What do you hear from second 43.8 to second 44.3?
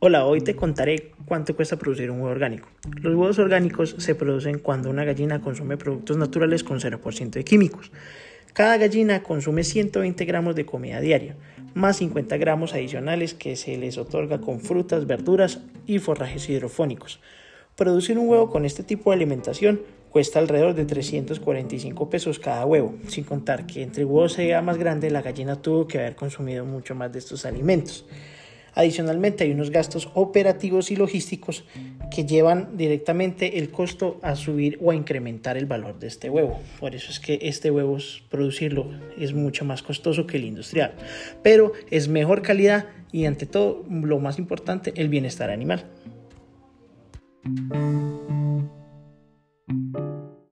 lo